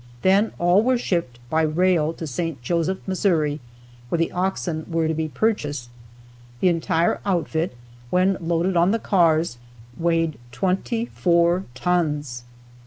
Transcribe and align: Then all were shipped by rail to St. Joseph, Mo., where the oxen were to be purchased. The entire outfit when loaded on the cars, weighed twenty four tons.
Then 0.23 0.51
all 0.57 0.81
were 0.81 0.97
shipped 0.97 1.37
by 1.51 1.61
rail 1.61 2.11
to 2.13 2.25
St. 2.25 2.59
Joseph, 2.63 2.97
Mo., 3.07 3.13
where 4.09 4.17
the 4.17 4.31
oxen 4.31 4.83
were 4.89 5.07
to 5.07 5.13
be 5.13 5.27
purchased. 5.27 5.89
The 6.59 6.69
entire 6.69 7.19
outfit 7.23 7.75
when 8.09 8.35
loaded 8.41 8.75
on 8.75 8.89
the 8.89 8.97
cars, 8.97 9.59
weighed 9.99 10.39
twenty 10.51 11.05
four 11.05 11.65
tons. 11.75 12.45